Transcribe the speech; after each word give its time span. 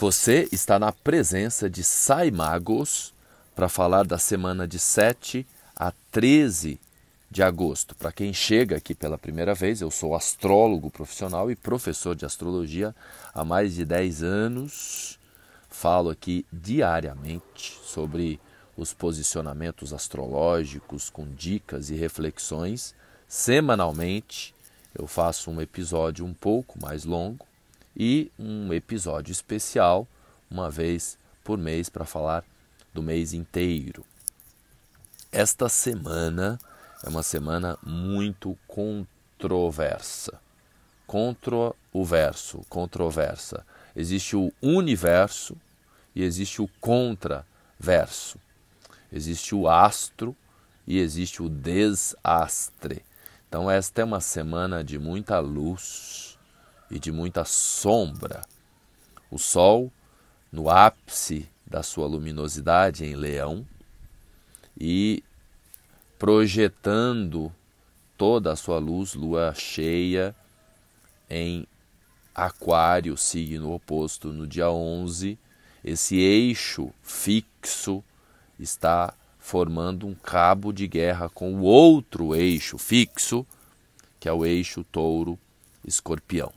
Você 0.00 0.48
está 0.50 0.78
na 0.78 0.92
presença 0.92 1.68
de 1.68 1.84
Sai 1.84 2.30
Magos 2.30 3.12
para 3.54 3.68
falar 3.68 4.06
da 4.06 4.16
semana 4.16 4.66
de 4.66 4.78
7 4.78 5.46
a 5.76 5.92
13 6.10 6.80
de 7.30 7.42
agosto. 7.42 7.94
Para 7.94 8.10
quem 8.10 8.32
chega 8.32 8.78
aqui 8.78 8.94
pela 8.94 9.18
primeira 9.18 9.54
vez, 9.54 9.82
eu 9.82 9.90
sou 9.90 10.14
astrólogo 10.14 10.90
profissional 10.90 11.50
e 11.50 11.54
professor 11.54 12.16
de 12.16 12.24
astrologia 12.24 12.96
há 13.34 13.44
mais 13.44 13.74
de 13.74 13.84
10 13.84 14.22
anos. 14.22 15.18
Falo 15.68 16.08
aqui 16.08 16.46
diariamente 16.50 17.78
sobre 17.84 18.40
os 18.78 18.94
posicionamentos 18.94 19.92
astrológicos 19.92 21.10
com 21.10 21.26
dicas 21.28 21.90
e 21.90 21.94
reflexões. 21.94 22.94
Semanalmente 23.28 24.54
eu 24.98 25.06
faço 25.06 25.50
um 25.50 25.60
episódio 25.60 26.24
um 26.24 26.32
pouco 26.32 26.80
mais 26.80 27.04
longo 27.04 27.49
e 27.96 28.30
um 28.38 28.72
episódio 28.72 29.32
especial 29.32 30.06
uma 30.50 30.70
vez 30.70 31.18
por 31.44 31.58
mês 31.58 31.88
para 31.88 32.04
falar 32.04 32.44
do 32.92 33.02
mês 33.02 33.32
inteiro. 33.32 34.04
Esta 35.32 35.68
semana 35.68 36.58
é 37.04 37.08
uma 37.08 37.22
semana 37.22 37.78
muito 37.82 38.58
controversa. 38.66 40.40
Contra 41.06 41.72
o 41.92 42.04
verso, 42.04 42.64
controversa. 42.68 43.64
Existe 43.94 44.36
o 44.36 44.52
universo 44.62 45.56
e 46.14 46.22
existe 46.22 46.60
o 46.62 46.68
contraverso. 46.80 48.38
Existe 49.12 49.54
o 49.54 49.68
astro 49.68 50.36
e 50.86 50.98
existe 50.98 51.42
o 51.42 51.48
desastre. 51.48 53.04
Então, 53.48 53.70
esta 53.70 54.02
é 54.02 54.04
uma 54.04 54.20
semana 54.20 54.84
de 54.84 54.98
muita 54.98 55.40
luz, 55.40 56.29
e 56.90 56.98
de 56.98 57.12
muita 57.12 57.44
sombra. 57.44 58.42
O 59.30 59.38
Sol, 59.38 59.92
no 60.50 60.68
ápice 60.68 61.48
da 61.66 61.82
sua 61.82 62.06
luminosidade 62.06 63.04
em 63.04 63.14
Leão, 63.14 63.66
e 64.78 65.22
projetando 66.18 67.52
toda 68.18 68.52
a 68.52 68.56
sua 68.56 68.78
luz, 68.78 69.14
lua 69.14 69.54
cheia, 69.54 70.34
em 71.28 71.66
Aquário, 72.34 73.16
signo 73.16 73.72
oposto, 73.72 74.32
no 74.32 74.46
dia 74.46 74.70
11, 74.70 75.38
esse 75.84 76.16
eixo 76.18 76.92
fixo 77.02 78.02
está 78.58 79.14
formando 79.38 80.06
um 80.06 80.14
cabo 80.14 80.72
de 80.72 80.86
guerra 80.86 81.28
com 81.28 81.54
o 81.54 81.62
outro 81.62 82.34
eixo 82.34 82.76
fixo, 82.76 83.46
que 84.18 84.28
é 84.28 84.32
o 84.32 84.44
eixo 84.44 84.84
touro-escorpião. 84.84 86.52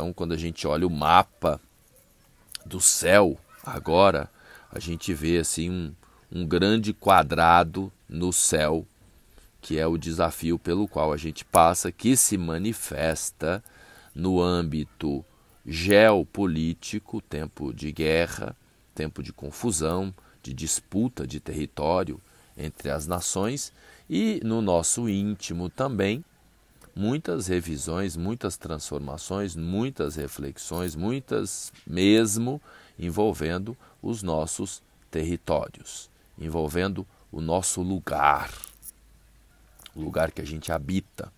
Então, 0.00 0.14
quando 0.14 0.32
a 0.32 0.36
gente 0.38 0.66
olha 0.66 0.86
o 0.86 0.90
mapa 0.90 1.60
do 2.64 2.80
céu 2.80 3.38
agora, 3.62 4.30
a 4.72 4.78
gente 4.78 5.12
vê 5.12 5.36
assim 5.36 5.68
um, 5.68 5.94
um 6.32 6.46
grande 6.46 6.94
quadrado 6.94 7.92
no 8.08 8.32
céu, 8.32 8.86
que 9.60 9.78
é 9.78 9.86
o 9.86 9.98
desafio 9.98 10.58
pelo 10.58 10.88
qual 10.88 11.12
a 11.12 11.18
gente 11.18 11.44
passa, 11.44 11.92
que 11.92 12.16
se 12.16 12.38
manifesta 12.38 13.62
no 14.14 14.40
âmbito 14.40 15.22
geopolítico, 15.66 17.20
tempo 17.20 17.70
de 17.70 17.92
guerra, 17.92 18.56
tempo 18.94 19.22
de 19.22 19.34
confusão, 19.34 20.14
de 20.42 20.54
disputa 20.54 21.26
de 21.26 21.40
território 21.40 22.18
entre 22.56 22.88
as 22.88 23.06
nações 23.06 23.70
e 24.08 24.40
no 24.42 24.62
nosso 24.62 25.10
íntimo 25.10 25.68
também, 25.68 26.24
muitas 27.00 27.46
revisões, 27.46 28.14
muitas 28.14 28.58
transformações, 28.58 29.56
muitas 29.56 30.16
reflexões, 30.16 30.94
muitas 30.94 31.72
mesmo 31.86 32.60
envolvendo 32.98 33.74
os 34.02 34.22
nossos 34.22 34.82
territórios, 35.10 36.10
envolvendo 36.38 37.06
o 37.32 37.40
nosso 37.40 37.80
lugar, 37.80 38.52
o 39.96 40.02
lugar 40.02 40.30
que 40.30 40.42
a 40.42 40.44
gente 40.44 40.70
habita, 40.70 41.32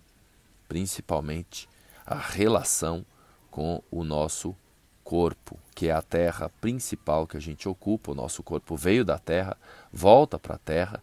principalmente 0.67 1.69
a 2.05 2.17
relação 2.17 3.05
com 3.49 3.81
o 3.89 4.03
nosso 4.03 4.53
corpo, 5.01 5.57
que 5.73 5.87
é 5.87 5.93
a 5.93 6.01
terra 6.01 6.49
principal 6.59 7.25
que 7.25 7.37
a 7.37 7.41
gente 7.41 7.69
ocupa. 7.69 8.11
O 8.11 8.15
nosso 8.15 8.43
corpo 8.43 8.75
veio 8.75 9.05
da 9.05 9.17
terra, 9.17 9.55
volta 9.93 10.37
para 10.37 10.55
a 10.55 10.59
terra 10.59 11.01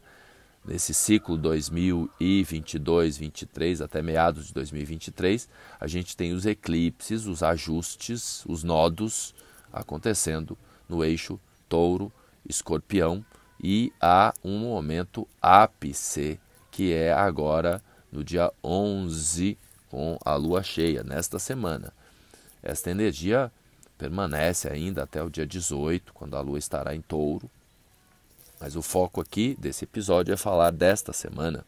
nesse 0.64 0.94
ciclo 0.94 1.36
2022-23 1.38 3.84
até 3.84 4.02
meados 4.02 4.48
de 4.48 4.54
2023, 4.54 5.48
a 5.78 5.86
gente 5.86 6.16
tem 6.16 6.32
os 6.32 6.46
eclipses, 6.46 7.26
os 7.26 7.42
ajustes, 7.42 8.44
os 8.46 8.62
nodos 8.62 9.34
acontecendo 9.72 10.56
no 10.88 11.04
eixo 11.04 11.38
touro-escorpião 11.68 13.24
e 13.62 13.92
há 14.00 14.32
um 14.42 14.58
momento 14.58 15.28
ápice 15.40 16.40
que 16.70 16.92
é 16.92 17.12
agora 17.12 17.82
no 18.10 18.24
dia 18.24 18.52
11 18.62 19.58
com 19.88 20.18
a 20.24 20.34
lua 20.36 20.62
cheia, 20.62 21.02
nesta 21.02 21.38
semana. 21.38 21.92
Esta 22.62 22.90
energia 22.90 23.52
permanece 23.98 24.68
ainda 24.68 25.02
até 25.02 25.22
o 25.22 25.28
dia 25.28 25.46
18, 25.46 26.14
quando 26.14 26.36
a 26.36 26.40
lua 26.40 26.58
estará 26.58 26.94
em 26.94 27.00
touro 27.00 27.50
mas 28.60 28.76
o 28.76 28.82
foco 28.82 29.20
aqui 29.20 29.56
desse 29.58 29.84
episódio 29.84 30.34
é 30.34 30.36
falar 30.36 30.70
desta 30.70 31.12
semana. 31.12 31.64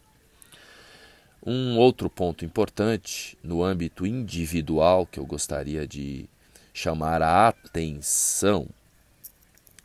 Um 1.44 1.78
outro 1.78 2.10
ponto 2.10 2.44
importante 2.44 3.36
no 3.42 3.64
âmbito 3.64 4.06
individual 4.06 5.06
que 5.06 5.19
eu 5.19 5.26
gostaria 5.26 5.88
de 5.88 6.28
chamar 6.72 7.22
a 7.22 7.48
atenção 7.48 8.69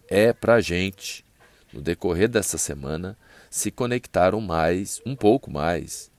é 0.10 0.32
para 0.34 0.56
a 0.56 0.62
gente, 0.62 1.26
no 1.74 1.82
decorrer 1.82 2.30
dessa 2.30 2.58
semana, 2.58 3.18
se 3.50 3.72
conectar 3.72 4.36
um, 4.36 4.42
mais, 4.42 5.02
um 5.06 5.16
pouco 5.16 5.50
mais 5.50 6.12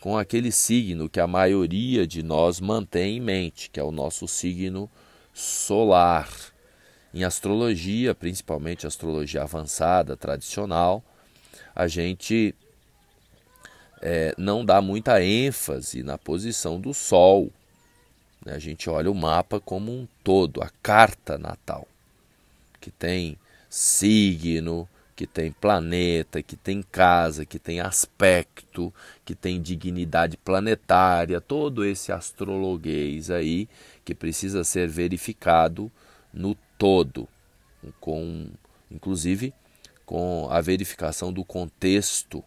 com 0.00 0.16
aquele 0.16 0.52
signo 0.52 1.08
que 1.08 1.20
a 1.20 1.26
maioria 1.26 2.06
de 2.06 2.22
nós 2.22 2.60
mantém 2.60 3.16
em 3.16 3.20
mente, 3.20 3.68
que 3.70 3.80
é 3.80 3.82
o 3.82 3.90
nosso 3.90 4.28
signo 4.28 4.88
solar 5.34 6.28
em 7.16 7.24
astrologia, 7.24 8.14
principalmente 8.14 8.86
astrologia 8.86 9.42
avançada, 9.42 10.18
tradicional, 10.18 11.02
a 11.74 11.88
gente 11.88 12.54
é, 14.02 14.34
não 14.36 14.62
dá 14.62 14.82
muita 14.82 15.24
ênfase 15.24 16.02
na 16.02 16.18
posição 16.18 16.78
do 16.78 16.92
Sol. 16.92 17.50
Né? 18.44 18.52
A 18.52 18.58
gente 18.58 18.90
olha 18.90 19.10
o 19.10 19.14
mapa 19.14 19.58
como 19.58 19.90
um 19.90 20.06
todo, 20.22 20.62
a 20.62 20.68
carta 20.82 21.38
natal, 21.38 21.88
que 22.78 22.90
tem 22.90 23.38
signo, 23.70 24.86
que 25.16 25.26
tem 25.26 25.50
planeta, 25.50 26.42
que 26.42 26.54
tem 26.54 26.82
casa, 26.82 27.46
que 27.46 27.58
tem 27.58 27.80
aspecto, 27.80 28.92
que 29.24 29.34
tem 29.34 29.62
dignidade 29.62 30.36
planetária, 30.36 31.40
todo 31.40 31.82
esse 31.82 32.12
astrologuês 32.12 33.30
aí 33.30 33.66
que 34.04 34.14
precisa 34.14 34.62
ser 34.62 34.86
verificado 34.86 35.90
no 36.30 36.54
todo, 36.78 37.28
com 38.00 38.48
inclusive 38.90 39.52
com 40.04 40.48
a 40.50 40.60
verificação 40.60 41.32
do 41.32 41.44
contexto, 41.44 42.44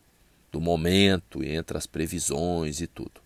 do 0.49 0.61
momento 0.61 1.43
entre 1.43 1.77
as 1.77 1.85
previsões 1.85 2.79
e 2.79 2.87
tudo. 2.87 3.21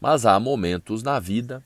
Mas 0.00 0.26
há 0.26 0.38
momentos 0.40 1.02
na 1.02 1.20
vida 1.20 1.64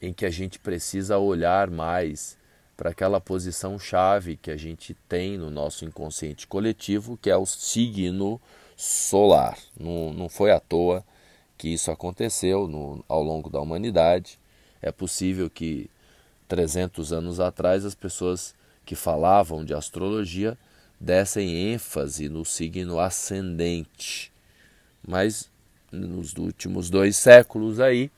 em 0.00 0.12
que 0.12 0.24
a 0.24 0.30
gente 0.30 0.58
precisa 0.58 1.18
olhar 1.18 1.70
mais 1.70 2.36
para 2.76 2.90
aquela 2.90 3.20
posição 3.20 3.78
chave 3.78 4.36
que 4.36 4.50
a 4.50 4.56
gente 4.56 4.94
tem 5.08 5.36
no 5.36 5.50
nosso 5.50 5.84
inconsciente 5.84 6.46
coletivo, 6.46 7.16
que 7.18 7.30
é 7.30 7.36
o 7.36 7.46
signo 7.46 8.40
solar. 8.74 9.56
Não, 9.78 10.12
não 10.12 10.28
foi 10.28 10.50
à 10.50 10.58
toa 10.58 11.04
que 11.56 11.68
isso 11.68 11.90
aconteceu 11.90 12.66
no, 12.66 13.04
ao 13.06 13.22
longo 13.22 13.48
da 13.48 13.60
humanidade. 13.60 14.40
É 14.80 14.90
possível 14.90 15.48
que 15.48 15.88
300 16.52 17.14
anos 17.14 17.40
atrás, 17.40 17.82
as 17.82 17.94
pessoas 17.94 18.54
que 18.84 18.94
falavam 18.94 19.64
de 19.64 19.72
astrologia 19.72 20.58
dessem 21.00 21.72
ênfase 21.72 22.28
no 22.28 22.44
signo 22.44 23.00
ascendente. 23.00 24.30
Mas 25.02 25.50
nos 25.90 26.36
últimos 26.36 26.90
dois 26.90 27.16
séculos 27.16 27.80
aí 27.80 28.10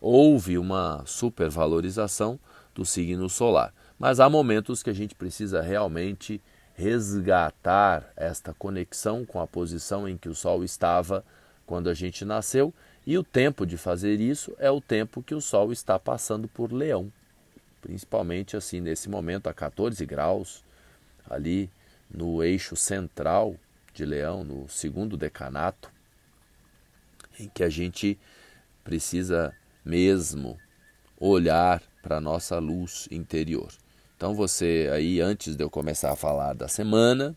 houve 0.00 0.58
uma 0.58 1.04
supervalorização 1.06 2.40
do 2.74 2.84
signo 2.84 3.30
solar. 3.30 3.72
Mas 4.00 4.18
há 4.18 4.28
momentos 4.28 4.82
que 4.82 4.90
a 4.90 4.94
gente 4.94 5.14
precisa 5.14 5.62
realmente 5.62 6.42
resgatar 6.74 8.12
esta 8.16 8.52
conexão 8.52 9.24
com 9.24 9.40
a 9.40 9.46
posição 9.46 10.08
em 10.08 10.16
que 10.16 10.28
o 10.28 10.34
Sol 10.34 10.64
estava 10.64 11.24
quando 11.64 11.88
a 11.88 11.94
gente 11.94 12.24
nasceu, 12.24 12.74
e 13.06 13.16
o 13.16 13.22
tempo 13.22 13.64
de 13.64 13.76
fazer 13.76 14.20
isso 14.20 14.52
é 14.58 14.72
o 14.72 14.80
tempo 14.80 15.22
que 15.22 15.36
o 15.36 15.40
Sol 15.40 15.70
está 15.70 16.00
passando 16.00 16.48
por 16.48 16.72
Leão 16.72 17.12
principalmente 17.84 18.56
assim 18.56 18.80
nesse 18.80 19.10
momento 19.10 19.46
a 19.46 19.52
14 19.52 20.06
graus, 20.06 20.64
ali 21.28 21.70
no 22.10 22.42
eixo 22.42 22.74
central 22.74 23.56
de 23.92 24.06
Leão, 24.06 24.42
no 24.42 24.66
segundo 24.70 25.18
decanato, 25.18 25.92
em 27.38 27.46
que 27.46 27.62
a 27.62 27.68
gente 27.68 28.18
precisa 28.82 29.54
mesmo 29.84 30.58
olhar 31.20 31.82
para 32.02 32.16
a 32.16 32.20
nossa 32.22 32.58
luz 32.58 33.06
interior. 33.10 33.70
Então 34.16 34.34
você 34.34 34.88
aí 34.90 35.20
antes 35.20 35.54
de 35.54 35.62
eu 35.62 35.68
começar 35.68 36.10
a 36.10 36.16
falar 36.16 36.54
da 36.54 36.68
semana, 36.68 37.36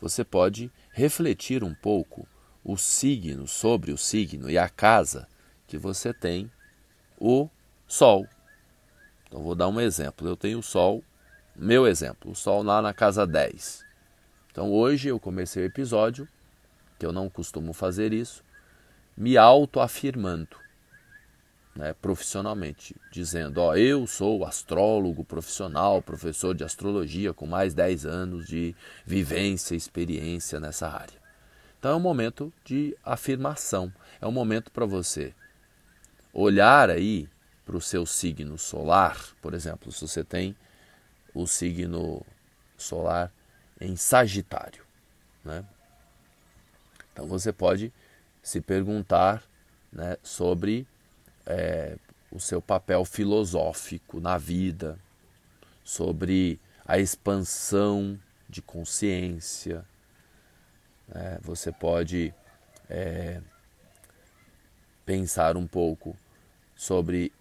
você 0.00 0.22
pode 0.22 0.70
refletir 0.92 1.64
um 1.64 1.74
pouco 1.74 2.24
o 2.62 2.76
signo 2.76 3.48
sobre 3.48 3.90
o 3.90 3.98
signo 3.98 4.48
e 4.48 4.56
a 4.56 4.68
casa 4.68 5.26
que 5.66 5.76
você 5.76 6.14
tem 6.14 6.48
o 7.18 7.48
sol. 7.88 8.28
Então 9.26 9.42
vou 9.42 9.54
dar 9.54 9.68
um 9.68 9.80
exemplo. 9.80 10.26
Eu 10.26 10.36
tenho 10.36 10.58
o 10.58 10.62
sol, 10.62 11.02
meu 11.54 11.86
exemplo, 11.86 12.30
o 12.30 12.34
sol 12.34 12.62
lá 12.62 12.80
na 12.80 12.92
casa 12.92 13.26
10. 13.26 13.84
Então 14.50 14.72
hoje 14.72 15.08
eu 15.08 15.20
comecei 15.20 15.62
o 15.62 15.66
episódio, 15.66 16.28
que 16.98 17.04
eu 17.04 17.12
não 17.12 17.28
costumo 17.28 17.72
fazer 17.72 18.12
isso, 18.12 18.42
me 19.16 19.36
autoafirmando 19.36 20.56
né, 21.76 21.94
profissionalmente, 22.00 22.96
dizendo: 23.12 23.58
Ó, 23.58 23.76
eu 23.76 24.06
sou 24.06 24.44
astrólogo 24.44 25.22
profissional, 25.24 26.00
professor 26.00 26.54
de 26.54 26.64
astrologia 26.64 27.34
com 27.34 27.46
mais 27.46 27.74
10 27.74 28.06
anos 28.06 28.46
de 28.46 28.74
vivência 29.04 29.74
e 29.74 29.76
experiência 29.76 30.58
nessa 30.58 30.88
área. 30.88 31.20
Então 31.78 31.92
é 31.92 31.94
um 31.94 32.00
momento 32.00 32.52
de 32.64 32.96
afirmação, 33.04 33.92
é 34.20 34.26
um 34.26 34.32
momento 34.32 34.72
para 34.72 34.86
você 34.86 35.34
olhar 36.32 36.90
aí 36.90 37.28
para 37.66 37.76
o 37.76 37.80
seu 37.80 38.06
signo 38.06 38.56
solar, 38.56 39.34
por 39.42 39.52
exemplo, 39.52 39.90
se 39.90 40.06
você 40.06 40.22
tem 40.22 40.56
o 41.34 41.46
signo 41.46 42.24
solar 42.78 43.32
em 43.80 43.96
Sagitário, 43.96 44.84
né? 45.44 45.64
Então 47.12 47.26
você 47.26 47.52
pode 47.52 47.92
se 48.42 48.60
perguntar 48.60 49.42
né, 49.92 50.16
sobre 50.22 50.86
é, 51.44 51.98
o 52.30 52.38
seu 52.38 52.62
papel 52.62 53.04
filosófico 53.04 54.20
na 54.20 54.38
vida, 54.38 54.98
sobre 55.82 56.60
a 56.84 56.98
expansão 56.98 58.18
de 58.48 58.62
consciência. 58.62 59.84
É, 61.10 61.38
você 61.42 61.72
pode 61.72 62.32
é, 62.88 63.40
pensar 65.04 65.56
um 65.56 65.66
pouco 65.66 66.16
sobre 66.76 67.32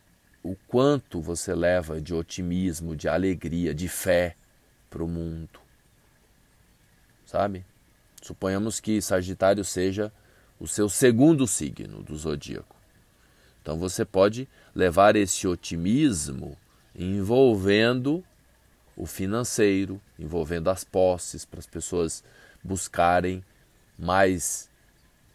o 0.45 0.56
quanto 0.68 1.19
você 1.19 1.56
leva 1.56 2.00
de 2.00 2.13
otimismo, 2.13 2.95
de 2.95 3.09
alegria, 3.09 3.74
de 3.74 3.89
fé 3.89 4.36
para 4.92 5.03
o 5.03 5.07
mundo. 5.07 5.59
Sabe? 7.25 7.65
Suponhamos 8.21 8.80
que 8.80 9.01
Sagitário 9.01 9.65
seja 9.65 10.13
o 10.59 10.68
seu 10.68 10.88
segundo 10.88 11.47
signo 11.47 12.03
do 12.03 12.15
zodíaco. 12.15 12.75
Então 13.59 13.80
você 13.80 14.06
pode 14.06 14.47
levar 14.75 15.15
esse 15.15 15.47
otimismo 15.47 16.56
envolvendo 16.95 18.24
o 18.95 19.07
financeiro, 19.07 20.00
envolvendo 20.19 20.69
as 20.69 20.83
posses, 20.83 21.44
para 21.44 21.57
as 21.57 21.65
pessoas 21.65 22.24
buscarem 22.63 23.44
mais 23.97 24.69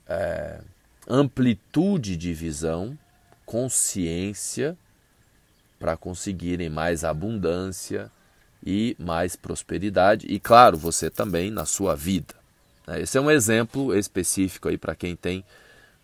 é, 0.06 0.60
amplitude 1.08 2.16
de 2.16 2.32
visão, 2.32 2.96
consciência, 3.44 4.78
para 5.80 5.96
conseguirem 5.96 6.70
mais 6.70 7.02
abundância 7.02 8.08
e 8.64 8.94
mais 9.00 9.34
prosperidade. 9.34 10.28
E 10.28 10.38
claro, 10.38 10.76
você 10.76 11.10
também 11.10 11.50
na 11.50 11.64
sua 11.64 11.96
vida. 11.96 12.34
Né? 12.86 13.00
Esse 13.00 13.18
é 13.18 13.20
um 13.20 13.30
exemplo 13.30 13.92
específico 13.92 14.68
aí 14.68 14.78
para 14.78 14.94
quem 14.94 15.16
tem 15.16 15.44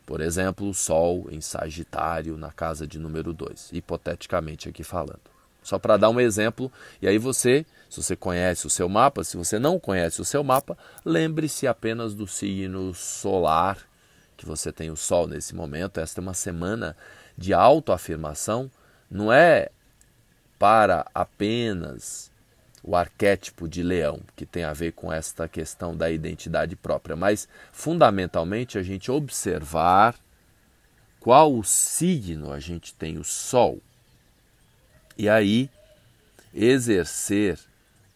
por 0.07 0.21
exemplo, 0.21 0.69
o 0.69 0.73
Sol 0.73 1.27
em 1.31 1.41
Sagitário 1.41 2.39
na 2.39 2.53
casa 2.53 2.87
de 2.87 2.97
número 2.97 3.33
2, 3.33 3.71
hipoteticamente 3.73 4.69
aqui 4.69 4.85
falando. 4.85 5.21
Só 5.65 5.81
para 5.81 5.97
dar 5.97 6.11
um 6.11 6.21
exemplo, 6.21 6.71
e 7.03 7.09
aí 7.09 7.19
você, 7.19 7.67
se 7.91 8.01
você 8.01 8.15
conhece 8.15 8.69
o 8.69 8.71
seu 8.71 8.89
mapa, 8.89 9.25
se 9.25 9.37
você 9.37 9.59
não 9.59 9.81
conhece 9.81 10.21
o 10.21 10.25
seu 10.25 10.45
mapa, 10.45 10.79
lembre-se 11.05 11.67
apenas 11.67 12.15
do 12.15 12.25
signo 12.25 12.95
solar, 12.95 13.79
que 14.37 14.47
você 14.47 14.71
tem 14.71 14.91
o 14.93 14.97
Sol 14.97 15.27
nesse 15.27 15.57
momento. 15.57 15.99
Esta 15.99 16.21
é 16.21 16.23
uma 16.23 16.35
semana 16.35 16.97
de 17.37 17.53
autoafirmação, 17.53 18.71
não 19.11 19.33
é 19.33 19.71
para 20.59 21.07
apenas 21.15 22.31
o 22.83 22.95
arquétipo 22.95 23.69
de 23.69 23.83
leão, 23.83 24.21
que 24.37 24.47
tem 24.47 24.65
a 24.65 24.73
ver 24.73 24.93
com 24.93 25.13
esta 25.13 25.49
questão 25.49 25.97
da 25.97 26.11
identidade 26.11 26.77
própria, 26.77 27.17
mas 27.17 27.49
fundamentalmente 27.73 28.79
a 28.79 28.83
gente 28.83 29.11
observar 29.11 30.15
qual 31.19 31.53
o 31.53 31.65
signo 31.65 32.53
a 32.53 32.61
gente 32.61 32.95
tem 32.95 33.19
o 33.19 33.25
sol 33.25 33.81
e 35.19 35.29
aí 35.29 35.69
exercer 36.55 37.59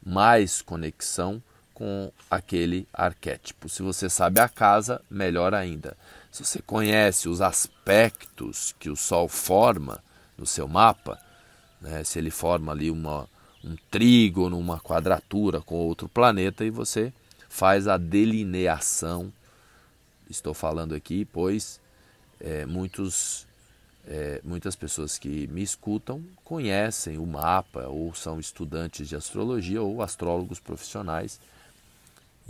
mais 0.02 0.62
conexão 0.62 1.42
com 1.74 2.12
aquele 2.30 2.86
arquétipo. 2.92 3.68
Se 3.68 3.82
você 3.82 4.08
sabe 4.08 4.38
a 4.38 4.48
casa, 4.48 5.00
melhor 5.10 5.54
ainda. 5.54 5.96
Se 6.30 6.44
você 6.44 6.60
conhece 6.60 7.28
os 7.28 7.40
aspectos 7.40 8.74
que 8.78 8.90
o 8.90 8.96
Sol 8.96 9.28
forma 9.28 10.02
no 10.40 10.46
seu 10.46 10.66
mapa, 10.66 11.20
né, 11.82 12.02
se 12.02 12.18
ele 12.18 12.30
forma 12.30 12.72
ali 12.72 12.90
uma, 12.90 13.28
um 13.62 13.76
trígono, 13.90 14.58
uma 14.58 14.80
quadratura 14.80 15.60
com 15.60 15.74
outro 15.74 16.08
planeta 16.08 16.64
e 16.64 16.70
você 16.70 17.12
faz 17.48 17.86
a 17.86 17.98
delineação. 17.98 19.30
Estou 20.30 20.54
falando 20.54 20.94
aqui, 20.94 21.26
pois 21.26 21.78
é, 22.40 22.64
muitos, 22.64 23.46
é, 24.06 24.40
muitas 24.42 24.74
pessoas 24.74 25.18
que 25.18 25.46
me 25.48 25.62
escutam 25.62 26.24
conhecem 26.42 27.18
o 27.18 27.26
mapa 27.26 27.86
ou 27.86 28.14
são 28.14 28.40
estudantes 28.40 29.06
de 29.06 29.16
astrologia 29.16 29.82
ou 29.82 30.00
astrólogos 30.00 30.58
profissionais. 30.58 31.38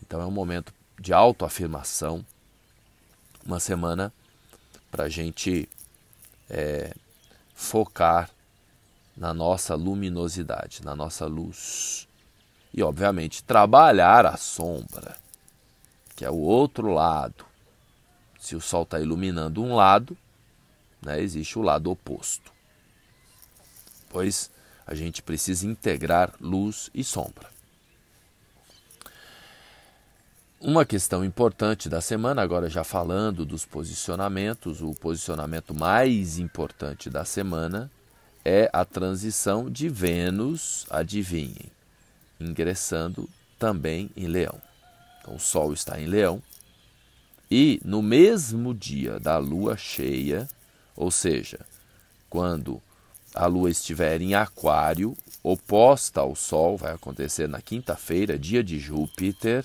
Então 0.00 0.20
é 0.20 0.26
um 0.26 0.30
momento 0.30 0.72
de 0.98 1.12
autoafirmação, 1.12 2.24
uma 3.44 3.58
semana 3.58 4.12
para 4.92 5.04
a 5.04 5.08
gente 5.08 5.68
é, 6.48 6.94
focar 7.60 8.30
na 9.14 9.34
nossa 9.34 9.74
luminosidade, 9.74 10.82
na 10.82 10.96
nossa 10.96 11.26
luz. 11.26 12.08
E, 12.72 12.82
obviamente, 12.82 13.44
trabalhar 13.44 14.24
a 14.24 14.36
sombra, 14.36 15.16
que 16.16 16.24
é 16.24 16.30
o 16.30 16.38
outro 16.38 16.88
lado. 16.88 17.44
Se 18.38 18.56
o 18.56 18.60
sol 18.60 18.84
está 18.84 18.98
iluminando 18.98 19.62
um 19.62 19.74
lado, 19.74 20.16
né, 21.02 21.20
existe 21.20 21.58
o 21.58 21.62
lado 21.62 21.90
oposto. 21.90 22.50
Pois 24.08 24.50
a 24.86 24.94
gente 24.94 25.22
precisa 25.22 25.66
integrar 25.66 26.32
luz 26.40 26.90
e 26.94 27.04
sombra. 27.04 27.48
Uma 30.62 30.84
questão 30.84 31.24
importante 31.24 31.88
da 31.88 32.02
semana, 32.02 32.42
agora 32.42 32.68
já 32.68 32.84
falando 32.84 33.46
dos 33.46 33.64
posicionamentos, 33.64 34.82
o 34.82 34.92
posicionamento 34.92 35.74
mais 35.74 36.38
importante 36.38 37.08
da 37.08 37.24
semana 37.24 37.90
é 38.44 38.68
a 38.70 38.84
transição 38.84 39.70
de 39.70 39.88
Vênus, 39.88 40.84
adivinhem, 40.90 41.72
ingressando 42.38 43.26
também 43.58 44.10
em 44.14 44.26
Leão. 44.26 44.60
Então, 45.22 45.36
o 45.36 45.40
Sol 45.40 45.72
está 45.72 45.98
em 45.98 46.04
Leão 46.04 46.42
e 47.50 47.80
no 47.82 48.02
mesmo 48.02 48.74
dia 48.74 49.18
da 49.18 49.38
lua 49.38 49.78
cheia, 49.78 50.46
ou 50.94 51.10
seja, 51.10 51.60
quando 52.28 52.82
a 53.34 53.46
lua 53.46 53.70
estiver 53.70 54.20
em 54.20 54.34
Aquário, 54.34 55.16
oposta 55.42 56.20
ao 56.20 56.36
Sol, 56.36 56.76
vai 56.76 56.92
acontecer 56.92 57.48
na 57.48 57.62
quinta-feira, 57.62 58.38
dia 58.38 58.62
de 58.62 58.78
Júpiter, 58.78 59.64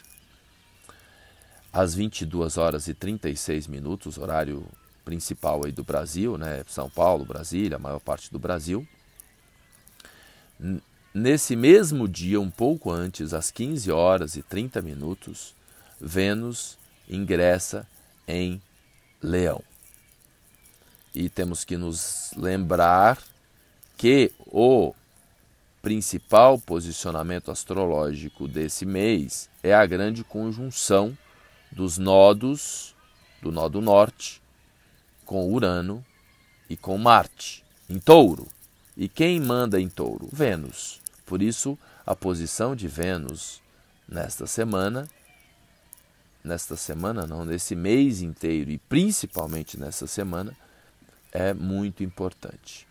às 1.76 1.94
22 1.94 2.58
horas 2.58 2.88
e 2.88 2.94
36 2.94 3.68
minutos, 3.68 4.18
horário 4.18 4.66
principal 5.04 5.66
aí 5.66 5.74
do 5.74 5.84
Brasil, 5.84 6.38
né? 6.38 6.64
São 6.70 6.90
Paulo, 6.90 7.26
Brasília, 7.26 7.76
a 7.76 7.80
maior 7.80 8.00
parte 8.00 8.32
do 8.32 8.40
Brasil. 8.40 8.88
Nesse 11.14 11.54
mesmo 11.54 12.08
dia, 12.08 12.40
um 12.40 12.50
pouco 12.50 12.90
antes, 12.90 13.34
às 13.34 13.52
15 13.52 13.92
horas 13.92 14.38
e 14.38 14.42
30 14.42 14.82
minutos, 14.82 15.54
Vênus 16.00 16.78
ingressa 17.10 17.86
em 18.26 18.62
Leão. 19.22 19.62
E 21.14 21.30
temos 21.30 21.66
que 21.66 21.76
nos 21.76 22.32
lembrar 22.38 23.22
que 23.98 24.32
o 24.48 24.94
principal 25.82 26.58
posicionamento 26.58 27.52
astrológico 27.52 28.48
desse 28.48 28.86
mês 28.86 29.50
é 29.62 29.74
a 29.74 29.86
grande 29.86 30.24
conjunção 30.24 31.18
dos 31.76 31.98
nodos 31.98 32.96
do 33.42 33.52
nodo 33.52 33.82
norte 33.82 34.42
com 35.26 35.52
Urano 35.52 36.04
e 36.70 36.78
com 36.78 36.98
Marte, 36.98 37.64
em 37.90 38.00
touro. 38.00 38.48
E 38.96 39.10
quem 39.10 39.40
manda 39.40 39.80
em 39.80 39.90
touro? 39.90 40.30
Vênus. 40.32 41.02
Por 41.26 41.42
isso, 41.42 41.78
a 42.06 42.16
posição 42.16 42.76
de 42.76 42.88
Vênus 42.88 43.62
nesta 44.08 44.48
semana, 44.48 45.08
nesta 46.44 46.76
semana 46.78 47.28
não, 47.28 47.44
nesse 47.44 47.76
mês 47.76 48.22
inteiro 48.22 48.72
e 48.72 48.78
principalmente 48.78 49.78
nessa 49.78 50.08
semana, 50.08 50.56
é 51.32 51.54
muito 51.54 52.04
importante. 52.04 52.88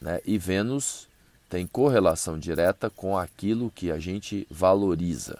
né? 0.00 0.20
e 0.24 0.38
Vênus 0.38 1.06
tem 1.50 1.66
correlação 1.66 2.38
direta 2.38 2.88
com 2.88 3.18
aquilo 3.18 3.70
que 3.70 3.90
a 3.90 3.98
gente 3.98 4.46
valoriza. 4.50 5.38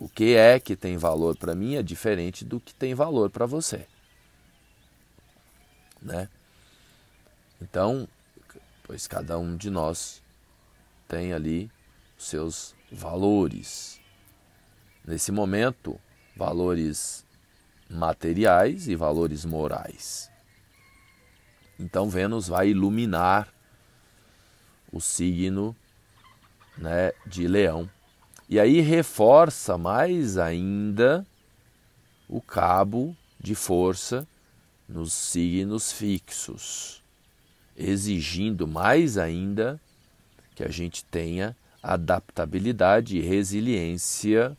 O 0.00 0.08
que 0.08 0.34
é 0.34 0.58
que 0.58 0.74
tem 0.74 0.96
valor 0.96 1.36
para 1.36 1.54
mim 1.54 1.74
é 1.74 1.82
diferente 1.82 2.42
do 2.42 2.58
que 2.58 2.72
tem 2.72 2.94
valor 2.94 3.28
para 3.28 3.44
você. 3.44 3.86
Né? 6.00 6.26
Então, 7.60 8.08
pois 8.82 9.06
cada 9.06 9.38
um 9.38 9.54
de 9.54 9.68
nós 9.68 10.22
tem 11.06 11.34
ali 11.34 11.70
seus 12.16 12.74
valores. 12.90 14.00
Nesse 15.04 15.30
momento, 15.30 16.00
valores 16.34 17.22
materiais 17.86 18.88
e 18.88 18.96
valores 18.96 19.44
morais. 19.44 20.30
Então 21.78 22.08
Vênus 22.08 22.48
vai 22.48 22.70
iluminar 22.70 23.52
o 24.90 24.98
signo 24.98 25.76
né, 26.78 27.12
de 27.26 27.46
Leão. 27.46 27.90
E 28.50 28.58
aí 28.58 28.80
reforça 28.80 29.78
mais 29.78 30.36
ainda 30.36 31.24
o 32.28 32.40
cabo 32.40 33.16
de 33.38 33.54
força 33.54 34.26
nos 34.88 35.12
signos 35.12 35.92
fixos, 35.92 37.00
exigindo 37.76 38.66
mais 38.66 39.16
ainda 39.16 39.80
que 40.56 40.64
a 40.64 40.68
gente 40.68 41.04
tenha 41.04 41.56
adaptabilidade 41.80 43.16
e 43.16 43.20
resiliência 43.20 44.56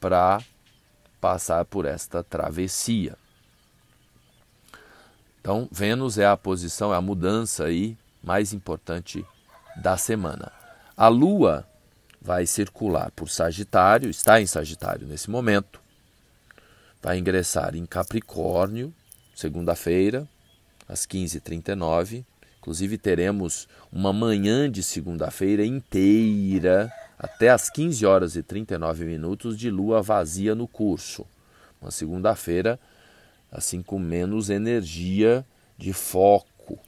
para 0.00 0.42
passar 1.20 1.64
por 1.66 1.86
esta 1.86 2.24
travessia. 2.24 3.16
Então, 5.40 5.68
Vênus 5.70 6.18
é 6.18 6.26
a 6.26 6.36
posição, 6.36 6.92
é 6.92 6.96
a 6.96 7.00
mudança 7.00 7.66
aí 7.66 7.96
mais 8.20 8.52
importante 8.52 9.24
da 9.76 9.96
semana. 9.96 10.50
A 10.96 11.06
Lua 11.06 11.69
vai 12.20 12.46
circular 12.46 13.10
por 13.12 13.30
Sagitário, 13.30 14.10
está 14.10 14.40
em 14.40 14.46
Sagitário 14.46 15.06
nesse 15.06 15.30
momento, 15.30 15.80
vai 17.02 17.18
ingressar 17.18 17.74
em 17.74 17.86
Capricórnio, 17.86 18.92
segunda-feira, 19.34 20.28
às 20.86 21.06
15h39. 21.06 22.24
Inclusive, 22.58 22.98
teremos 22.98 23.66
uma 23.90 24.12
manhã 24.12 24.70
de 24.70 24.82
segunda-feira 24.82 25.64
inteira, 25.64 26.92
até 27.18 27.48
às 27.48 27.70
15 27.70 28.04
horas 28.04 28.36
e 28.36 28.42
39 28.42 29.04
minutos, 29.06 29.58
de 29.58 29.70
lua 29.70 30.02
vazia 30.02 30.54
no 30.54 30.68
curso. 30.68 31.24
Uma 31.80 31.90
segunda-feira, 31.90 32.78
assim 33.50 33.82
com 33.82 33.98
menos 33.98 34.50
energia 34.50 35.44
de 35.78 35.94
foco. 35.94 36.78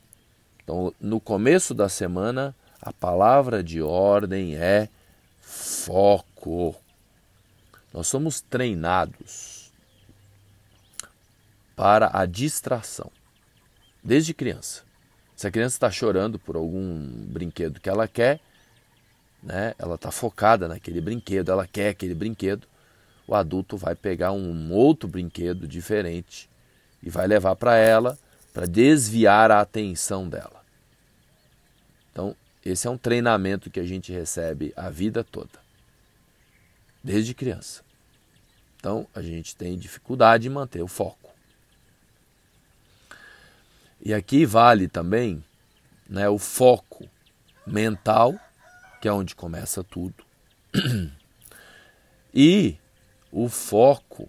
Então, 0.62 0.93
no 1.01 1.19
começo 1.19 1.73
da 1.73 1.89
semana, 1.89 2.55
a 2.81 2.93
palavra 2.93 3.62
de 3.62 3.81
ordem 3.81 4.57
é 4.57 4.89
foco. 5.52 6.75
Nós 7.92 8.06
somos 8.09 8.40
treinados 8.40 9.71
para 11.76 12.11
a 12.12 12.25
distração, 12.25 13.11
desde 14.02 14.32
criança. 14.32 14.82
Se 15.37 15.47
a 15.47 15.50
criança 15.50 15.76
está 15.76 15.90
chorando 15.90 16.38
por 16.38 16.56
algum 16.56 17.06
brinquedo 17.26 17.80
que 17.80 17.88
ela 17.88 18.09
quer, 18.09 18.40
né, 19.42 19.75
ela 19.78 19.97
está 19.97 20.11
focada 20.11 20.68
naquele 20.68 21.00
brinquedo, 21.00 21.50
ela 21.50 21.66
quer 21.66 21.90
aquele 21.90 22.14
brinquedo, 22.14 22.66
o 23.26 23.35
adulto 23.35 23.76
vai 23.76 23.94
pegar 23.94 24.32
um 24.32 24.73
outro 24.73 25.09
brinquedo 25.09 25.68
diferente 25.68 26.49
e 27.02 27.11
vai 27.11 27.26
levar 27.26 27.56
para 27.56 27.76
ela 27.76 28.18
para 28.54 28.66
desviar 28.66 29.50
a 29.50 29.61
atenção 29.61 30.28
dela. 30.28 30.62
Então, 32.11 32.37
esse 32.64 32.87
é 32.87 32.90
um 32.90 32.99
treinamento 32.99 33.71
que 33.71 33.81
a 33.81 33.85
gente 33.85 34.12
recebe 34.12 34.73
a 34.76 34.88
vida 34.88 35.25
toda, 35.25 35.59
desde 37.02 37.35
criança. 37.35 37.83
Então, 38.76 39.07
a 39.14 39.23
gente 39.23 39.54
tem 39.57 39.78
dificuldade 39.78 40.49
em 40.49 40.50
manter 40.50 40.83
o 40.83 40.88
foco. 40.88 41.31
E 44.00 44.12
aqui 44.12 44.45
vale 44.45 44.88
também 44.88 45.45
né, 46.09 46.28
o 46.28 46.38
foco 46.38 47.09
mental, 47.66 48.38
que 49.00 49.07
é 49.07 49.12
onde 49.12 49.35
começa 49.35 49.85
tudo, 49.85 50.25
e 52.35 52.76
o 53.31 53.49
foco 53.49 54.28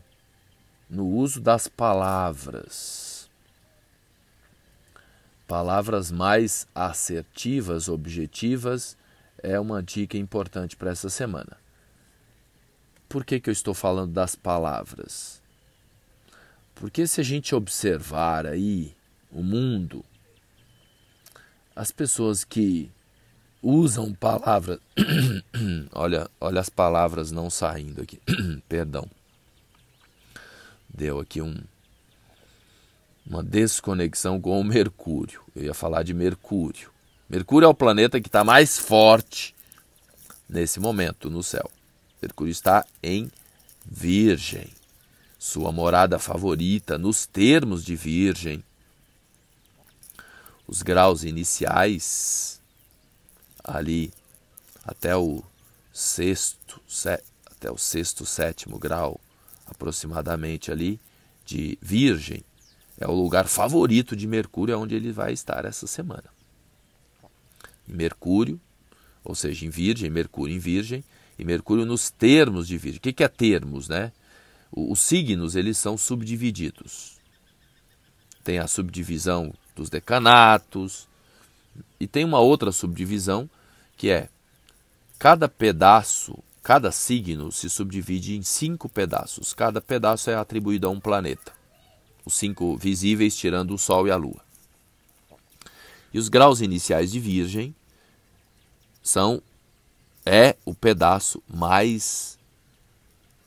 no 0.89 1.07
uso 1.07 1.41
das 1.41 1.67
palavras. 1.67 3.12
Palavras 5.53 6.11
mais 6.11 6.67
assertivas, 6.73 7.87
objetivas, 7.87 8.97
é 9.37 9.59
uma 9.59 9.83
dica 9.83 10.17
importante 10.17 10.75
para 10.75 10.89
essa 10.89 11.11
semana. 11.11 11.57
Por 13.07 13.23
que, 13.23 13.39
que 13.39 13.51
eu 13.51 13.53
estou 13.53 13.75
falando 13.75 14.11
das 14.11 14.33
palavras? 14.33 15.43
Porque 16.73 17.05
se 17.05 17.21
a 17.21 17.23
gente 17.23 17.53
observar 17.53 18.47
aí 18.47 18.95
o 19.31 19.43
mundo, 19.43 20.03
as 21.75 21.91
pessoas 21.91 22.43
que 22.43 22.91
usam 23.61 24.11
palavras. 24.11 24.79
olha, 25.93 26.27
olha 26.41 26.61
as 26.61 26.69
palavras 26.69 27.31
não 27.31 27.47
saindo 27.51 28.01
aqui. 28.01 28.19
Perdão. 28.67 29.07
Deu 30.89 31.19
aqui 31.19 31.43
um, 31.43 31.61
uma 33.25 33.43
desconexão 33.43 34.39
com 34.39 34.59
o 34.59 34.63
Mercúrio. 34.63 35.41
Eu 35.55 35.63
ia 35.63 35.73
falar 35.73 36.03
de 36.03 36.13
Mercúrio. 36.13 36.91
Mercúrio 37.29 37.65
é 37.65 37.69
o 37.69 37.73
planeta 37.73 38.19
que 38.19 38.27
está 38.27 38.43
mais 38.43 38.77
forte 38.77 39.55
nesse 40.47 40.79
momento 40.79 41.29
no 41.29 41.41
céu. 41.41 41.69
Mercúrio 42.21 42.51
está 42.51 42.85
em 43.01 43.31
Virgem, 43.85 44.69
sua 45.37 45.71
morada 45.71 46.17
favorita 46.19 46.97
nos 46.97 47.25
termos 47.25 47.83
de 47.83 47.95
Virgem 47.95 48.63
os 50.67 50.81
graus 50.81 51.23
iniciais, 51.23 52.61
ali 53.63 54.11
até 54.83 55.15
o 55.15 55.43
sexto, 55.91 56.81
até 57.45 57.71
o 57.71 57.77
sexto, 57.77 58.25
sétimo 58.25 58.79
grau, 58.79 59.19
aproximadamente 59.67 60.71
ali, 60.71 60.99
de 61.45 61.77
Virgem, 61.81 62.43
é 63.03 63.07
o 63.07 63.11
lugar 63.11 63.47
favorito 63.47 64.15
de 64.15 64.25
Mercúrio, 64.25 64.73
é 64.73 64.77
onde 64.77 64.95
ele 64.95 65.11
vai 65.11 65.33
estar 65.33 65.65
essa 65.65 65.85
semana. 65.85 66.23
Em 67.87 67.93
Mercúrio, 67.93 68.59
ou 69.25 69.35
seja, 69.35 69.65
em 69.65 69.69
Virgem, 69.69 70.09
Mercúrio 70.09 70.55
em 70.55 70.59
Virgem, 70.59 71.03
e 71.37 71.43
Mercúrio 71.43 71.85
nos 71.85 72.09
termos 72.09 72.65
de 72.65 72.77
Virgem. 72.77 72.99
O 72.99 73.01
que 73.01 73.21
é 73.21 73.27
termos, 73.27 73.89
né? 73.89 74.13
Os 74.71 75.01
signos, 75.01 75.55
eles 75.55 75.77
são 75.77 75.97
subdivididos. 75.97 77.17
Tem 78.41 78.59
a 78.59 78.67
subdivisão 78.67 79.53
dos 79.75 79.89
decanatos. 79.89 81.07
E 81.99 82.07
tem 82.07 82.23
uma 82.23 82.39
outra 82.39 82.71
subdivisão 82.71 83.49
que 83.97 84.09
é 84.11 84.29
cada 85.19 85.49
pedaço, 85.49 86.37
cada 86.61 86.89
signo 86.89 87.51
se 87.51 87.69
subdivide 87.69 88.37
em 88.37 88.43
cinco 88.43 88.87
pedaços. 88.87 89.53
Cada 89.53 89.81
pedaço 89.81 90.29
é 90.29 90.35
atribuído 90.35 90.87
a 90.87 90.89
um 90.89 91.01
planeta. 91.01 91.62
Os 92.25 92.35
cinco 92.35 92.77
visíveis, 92.77 93.35
tirando 93.35 93.73
o 93.73 93.77
Sol 93.77 94.07
e 94.07 94.11
a 94.11 94.15
Lua. 94.15 94.41
E 96.13 96.19
os 96.19 96.29
graus 96.29 96.61
iniciais 96.61 97.11
de 97.11 97.19
Virgem 97.19 97.75
são 99.01 99.41
é 100.25 100.55
o 100.63 100.73
pedaço 100.73 101.43
mais 101.47 102.37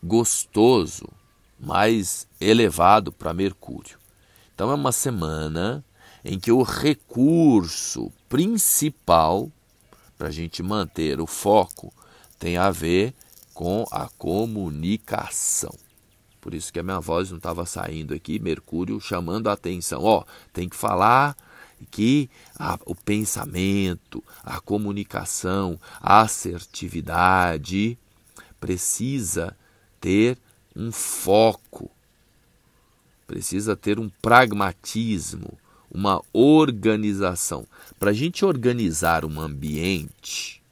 gostoso, 0.02 1.08
mais 1.58 2.28
elevado 2.40 3.10
para 3.10 3.32
Mercúrio. 3.32 3.98
Então 4.54 4.70
é 4.70 4.74
uma 4.74 4.92
semana 4.92 5.84
em 6.24 6.38
que 6.38 6.52
o 6.52 6.62
recurso 6.62 8.12
principal 8.28 9.50
para 10.18 10.28
a 10.28 10.30
gente 10.30 10.62
manter 10.62 11.20
o 11.20 11.26
foco 11.26 11.92
tem 12.38 12.56
a 12.56 12.70
ver 12.70 13.14
com 13.54 13.86
a 13.90 14.08
comunicação. 14.18 15.74
Por 16.46 16.54
isso 16.54 16.72
que 16.72 16.78
a 16.78 16.82
minha 16.84 17.00
voz 17.00 17.28
não 17.30 17.38
estava 17.38 17.66
saindo 17.66 18.14
aqui, 18.14 18.38
Mercúrio 18.38 19.00
chamando 19.00 19.48
a 19.48 19.52
atenção. 19.54 20.04
Ó, 20.04 20.22
tem 20.52 20.68
que 20.68 20.76
falar 20.76 21.36
que 21.90 22.30
a, 22.56 22.78
o 22.86 22.94
pensamento, 22.94 24.22
a 24.44 24.60
comunicação, 24.60 25.76
a 26.00 26.20
assertividade 26.20 27.98
precisa 28.60 29.56
ter 30.00 30.38
um 30.76 30.92
foco, 30.92 31.90
precisa 33.26 33.74
ter 33.74 33.98
um 33.98 34.08
pragmatismo, 34.08 35.58
uma 35.90 36.22
organização. 36.32 37.66
Para 37.98 38.12
a 38.12 38.14
gente 38.14 38.44
organizar 38.44 39.24
um 39.24 39.40
ambiente, 39.40 40.62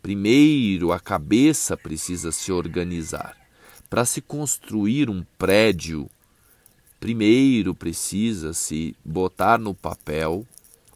primeiro 0.00 0.92
a 0.92 0.98
cabeça 0.98 1.76
precisa 1.76 2.32
se 2.32 2.50
organizar. 2.50 3.43
Para 3.94 4.04
se 4.04 4.20
construir 4.20 5.08
um 5.08 5.24
prédio, 5.38 6.10
primeiro 6.98 7.76
precisa 7.76 8.52
se 8.52 8.96
botar 9.04 9.56
no 9.56 9.72
papel 9.72 10.44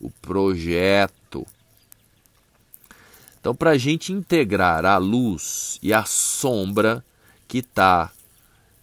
o 0.01 0.11
projeto. 0.11 1.47
Então, 3.39 3.55
para 3.55 3.71
a 3.71 3.79
gente 3.79 4.13
integrar 4.13 4.85
a 4.85 4.97
luz 4.97 5.79
e 5.81 5.93
a 5.93 6.05
sombra 6.05 7.05
que 7.47 7.59
está 7.59 8.11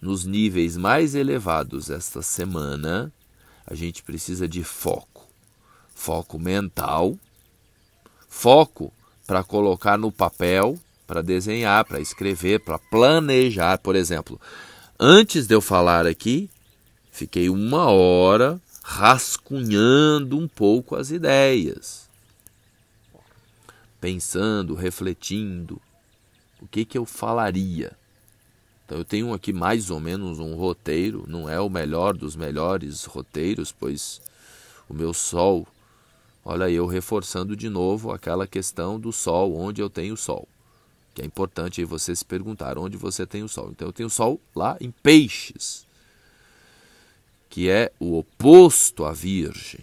nos 0.00 0.24
níveis 0.24 0.78
mais 0.78 1.14
elevados 1.14 1.90
esta 1.90 2.22
semana, 2.22 3.12
a 3.66 3.74
gente 3.74 4.02
precisa 4.02 4.48
de 4.48 4.64
foco. 4.64 5.26
Foco 5.94 6.38
mental, 6.38 7.18
foco 8.30 8.90
para 9.26 9.44
colocar 9.44 9.98
no 9.98 10.10
papel, 10.10 10.78
para 11.06 11.22
desenhar, 11.22 11.84
para 11.84 12.00
escrever, 12.00 12.60
para 12.60 12.78
planejar. 12.78 13.78
Por 13.78 13.94
exemplo, 13.94 14.40
antes 14.98 15.46
de 15.46 15.54
eu 15.54 15.60
falar 15.60 16.06
aqui, 16.06 16.50
fiquei 17.10 17.48
uma 17.48 17.90
hora 17.90 18.60
rascunhando 18.82 20.38
um 20.38 20.46
pouco 20.46 20.94
as 20.94 21.10
ideias, 21.10 22.08
pensando, 24.00 24.74
refletindo, 24.74 25.80
o 26.60 26.66
que, 26.68 26.84
que 26.84 26.96
eu 26.96 27.04
falaria. 27.04 27.96
Então 28.84 28.98
eu 28.98 29.04
tenho 29.04 29.34
aqui 29.34 29.52
mais 29.52 29.90
ou 29.90 29.98
menos 29.98 30.38
um 30.38 30.54
roteiro, 30.54 31.24
não 31.26 31.48
é 31.48 31.60
o 31.60 31.68
melhor 31.68 32.16
dos 32.16 32.36
melhores 32.36 33.04
roteiros, 33.04 33.72
pois 33.72 34.20
o 34.88 34.94
meu 34.94 35.12
sol, 35.12 35.66
olha 36.44 36.70
eu 36.70 36.86
reforçando 36.86 37.56
de 37.56 37.68
novo 37.68 38.12
aquela 38.12 38.46
questão 38.46 39.00
do 39.00 39.12
sol, 39.12 39.56
onde 39.56 39.80
eu 39.80 39.90
tenho 39.90 40.16
sol. 40.16 40.46
Que 41.16 41.22
é 41.22 41.24
importante 41.24 41.80
aí 41.80 41.86
você 41.86 42.14
se 42.14 42.22
perguntar 42.22 42.76
onde 42.76 42.98
você 42.98 43.24
tem 43.24 43.42
o 43.42 43.48
sol. 43.48 43.70
Então 43.70 43.88
eu 43.88 43.92
tenho 43.92 44.10
sol 44.10 44.38
lá 44.54 44.76
em 44.78 44.90
peixes, 44.90 45.86
que 47.48 47.70
é 47.70 47.90
o 47.98 48.18
oposto 48.18 49.06
à 49.06 49.12
virgem. 49.12 49.80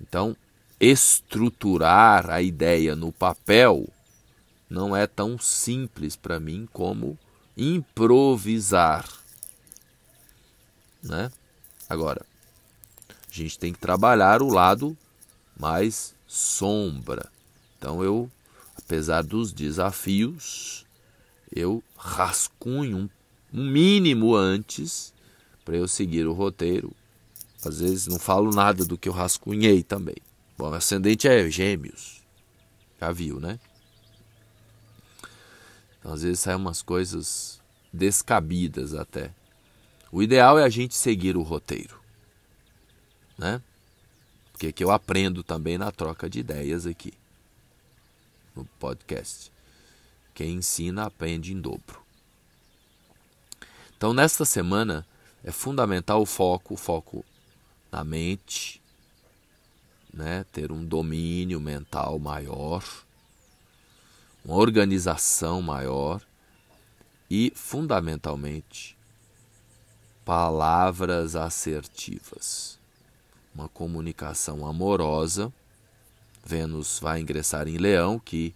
Então, 0.00 0.36
estruturar 0.80 2.28
a 2.28 2.42
ideia 2.42 2.96
no 2.96 3.12
papel 3.12 3.88
não 4.68 4.96
é 4.96 5.06
tão 5.06 5.38
simples 5.38 6.16
para 6.16 6.40
mim 6.40 6.68
como 6.72 7.16
improvisar. 7.56 9.08
Né? 11.00 11.30
Agora, 11.88 12.26
a 13.08 13.32
gente 13.32 13.56
tem 13.60 13.72
que 13.72 13.78
trabalhar 13.78 14.42
o 14.42 14.48
lado 14.48 14.98
mais 15.56 16.16
sombra. 16.26 17.30
Então 17.78 18.02
eu, 18.02 18.30
apesar 18.92 19.22
dos 19.22 19.54
desafios, 19.54 20.84
eu 21.50 21.82
rascunho 21.96 23.10
um, 23.50 23.70
mínimo 23.70 24.34
antes 24.34 25.14
para 25.64 25.76
eu 25.76 25.88
seguir 25.88 26.26
o 26.26 26.34
roteiro. 26.34 26.92
Às 27.64 27.80
vezes 27.80 28.06
não 28.06 28.18
falo 28.18 28.50
nada 28.50 28.84
do 28.84 28.98
que 28.98 29.08
eu 29.08 29.12
rascunhei 29.14 29.82
também. 29.82 30.16
Bom, 30.58 30.74
ascendente 30.74 31.26
é 31.26 31.48
gêmeos. 31.50 32.20
Já 33.00 33.10
viu, 33.10 33.40
né? 33.40 33.58
Então, 35.98 36.12
às 36.12 36.22
vezes 36.22 36.40
saem 36.40 36.58
umas 36.58 36.82
coisas 36.82 37.62
descabidas 37.90 38.92
até. 38.92 39.30
O 40.10 40.22
ideal 40.22 40.58
é 40.58 40.64
a 40.64 40.68
gente 40.68 40.94
seguir 40.94 41.34
o 41.34 41.42
roteiro, 41.42 41.98
né? 43.38 43.62
Porque 44.52 44.70
que 44.70 44.84
eu 44.84 44.90
aprendo 44.90 45.42
também 45.42 45.78
na 45.78 45.90
troca 45.90 46.28
de 46.28 46.40
ideias 46.40 46.84
aqui 46.84 47.14
no 48.54 48.64
podcast. 48.78 49.52
Quem 50.34 50.56
ensina 50.56 51.04
aprende 51.04 51.52
em 51.52 51.60
dobro. 51.60 52.00
Então, 53.96 54.12
nesta 54.12 54.44
semana 54.44 55.06
é 55.44 55.52
fundamental 55.52 56.22
o 56.22 56.26
foco, 56.26 56.74
o 56.74 56.76
foco 56.76 57.24
na 57.90 58.02
mente, 58.02 58.80
né? 60.12 60.44
Ter 60.52 60.72
um 60.72 60.84
domínio 60.84 61.60
mental 61.60 62.18
maior 62.18 62.82
uma 64.44 64.56
organização 64.56 65.62
maior 65.62 66.20
e, 67.30 67.52
fundamentalmente, 67.54 68.96
palavras 70.24 71.36
assertivas. 71.36 72.78
Uma 73.54 73.68
comunicação 73.68 74.66
amorosa. 74.66 75.52
Vênus 76.44 76.98
vai 77.00 77.20
ingressar 77.20 77.68
em 77.68 77.76
Leão, 77.76 78.18
que 78.18 78.54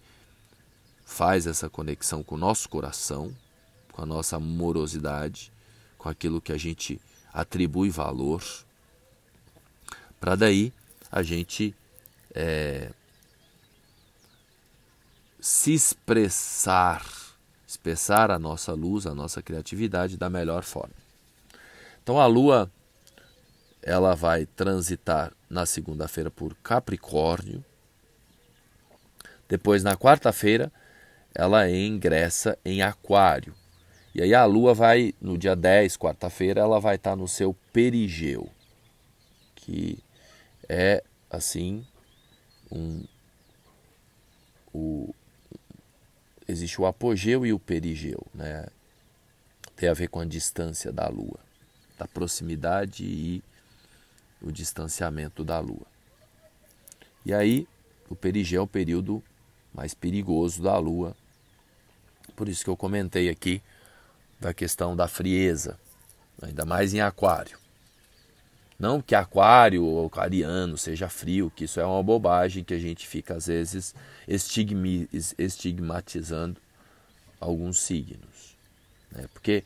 faz 1.05 1.47
essa 1.47 1.69
conexão 1.69 2.21
com 2.23 2.35
o 2.35 2.37
nosso 2.37 2.67
coração, 2.67 3.33
com 3.91 4.01
a 4.01 4.05
nossa 4.05 4.35
amorosidade, 4.35 5.51
com 5.97 6.09
aquilo 6.09 6.41
que 6.41 6.51
a 6.51 6.57
gente 6.57 6.99
atribui 7.33 7.89
valor, 7.89 8.43
para 10.19 10.35
daí 10.35 10.73
a 11.11 11.21
gente 11.21 11.75
é, 12.33 12.91
se 15.39 15.73
expressar, 15.73 17.05
expressar 17.67 18.31
a 18.31 18.39
nossa 18.39 18.73
luz, 18.73 19.05
a 19.05 19.13
nossa 19.13 19.41
criatividade 19.41 20.17
da 20.17 20.29
melhor 20.29 20.63
forma. 20.63 20.93
Então 22.01 22.19
a 22.19 22.25
Lua 22.25 22.71
ela 23.81 24.15
vai 24.15 24.45
transitar 24.45 25.31
na 25.49 25.65
segunda-feira 25.65 26.29
por 26.29 26.55
Capricórnio. 26.55 27.63
Depois 29.47 29.83
na 29.83 29.95
quarta-feira 29.95 30.71
ela 31.33 31.69
ingressa 31.69 32.57
em 32.65 32.81
Aquário. 32.81 33.53
E 34.13 34.21
aí 34.21 34.33
a 34.33 34.43
Lua 34.45 34.73
vai 34.73 35.13
no 35.21 35.37
dia 35.37 35.55
10, 35.55 35.95
quarta-feira, 35.97 36.61
ela 36.61 36.79
vai 36.79 36.95
estar 36.95 37.15
no 37.15 37.27
seu 37.27 37.53
perigeu, 37.71 38.49
que 39.55 39.99
é 40.67 41.03
assim 41.29 41.85
um 42.71 43.05
o, 44.73 45.13
existe 46.47 46.81
o 46.81 46.85
apogeu 46.85 47.45
e 47.45 47.53
o 47.53 47.59
perigeu, 47.59 48.25
né? 48.33 48.65
Tem 49.75 49.89
a 49.89 49.93
ver 49.93 50.07
com 50.07 50.19
a 50.19 50.25
distância 50.25 50.91
da 50.91 51.07
Lua, 51.07 51.39
da 51.97 52.07
proximidade 52.07 53.03
e 53.03 53.43
o 54.41 54.51
distanciamento 54.51 55.43
da 55.43 55.59
Lua. 55.59 55.85
E 57.25 57.33
aí, 57.33 57.67
o 58.09 58.15
perigeu 58.15 58.61
é 58.61 58.63
o 58.63 58.67
período 58.67 59.23
mais 59.77 59.93
perigoso 59.93 60.63
da 60.63 60.75
Lua. 60.79 61.15
Por 62.35 62.49
isso 62.49 62.63
que 62.63 62.69
eu 62.69 62.75
comentei 62.75 63.29
aqui 63.29 63.61
da 64.39 64.51
questão 64.53 64.95
da 64.95 65.07
frieza, 65.07 65.79
ainda 66.41 66.65
mais 66.65 66.95
em 66.95 66.99
Aquário. 66.99 67.59
Não 68.79 69.01
que 69.01 69.15
aquário 69.15 69.83
ou 69.83 70.05
aquariano 70.05 70.77
seja 70.77 71.09
frio, 71.09 71.51
que 71.55 71.63
isso 71.63 71.79
é 71.79 71.85
uma 71.85 72.03
bobagem 72.03 72.63
que 72.63 72.75
a 72.75 72.79
gente 72.79 73.07
fica 73.07 73.33
às 73.33 73.47
vezes 73.47 73.95
estigmatizando 74.27 76.61
alguns 77.39 77.79
signos. 77.79 78.55
Né? 79.11 79.25
Porque 79.33 79.63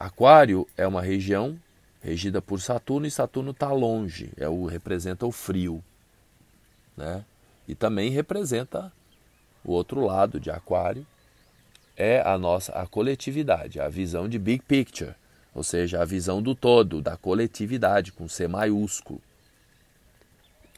aquário 0.00 0.66
é 0.78 0.86
uma 0.86 1.02
região 1.02 1.60
regida 2.00 2.40
por 2.40 2.58
Saturno 2.58 3.06
e 3.06 3.10
Saturno 3.10 3.50
está 3.50 3.70
longe, 3.70 4.32
é 4.38 4.48
o, 4.48 4.64
representa 4.64 5.26
o 5.26 5.32
frio. 5.32 5.84
Né? 6.96 7.22
E 7.66 7.74
também 7.74 8.10
representa 8.10 8.90
o 9.70 9.72
outro 9.74 10.04
lado 10.04 10.40
de 10.40 10.50
aquário, 10.50 11.06
é 11.96 12.20
a 12.20 12.38
nossa 12.38 12.72
a 12.72 12.86
coletividade, 12.86 13.80
a 13.80 13.88
visão 13.88 14.28
de 14.28 14.38
big 14.38 14.62
picture 14.64 15.14
ou 15.58 15.64
seja, 15.64 16.00
a 16.00 16.04
visão 16.04 16.40
do 16.40 16.54
todo, 16.54 17.02
da 17.02 17.16
coletividade, 17.16 18.12
com 18.12 18.28
C 18.28 18.46
maiúsculo. 18.46 19.20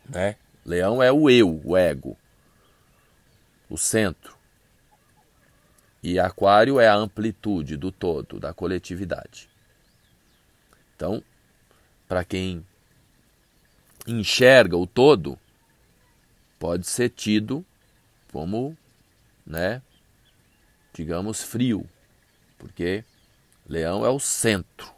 Né? 0.08 0.36
Leão 0.64 1.02
é 1.02 1.12
o 1.12 1.28
eu, 1.28 1.60
o 1.62 1.76
ego, 1.76 2.16
o 3.68 3.76
centro. 3.76 4.34
E 6.02 6.18
Aquário 6.18 6.80
é 6.80 6.88
a 6.88 6.94
amplitude 6.94 7.76
do 7.76 7.92
todo, 7.92 8.40
da 8.40 8.54
coletividade. 8.54 9.50
Então, 10.96 11.22
para 12.08 12.24
quem 12.24 12.64
enxerga 14.06 14.78
o 14.78 14.86
todo, 14.86 15.38
pode 16.58 16.86
ser 16.86 17.10
tido 17.10 17.62
como, 18.32 18.74
né, 19.46 19.82
digamos, 20.92 21.42
frio, 21.42 21.88
porque 22.58 23.04
Leão 23.68 24.04
é 24.04 24.08
o 24.08 24.18
centro. 24.18 24.90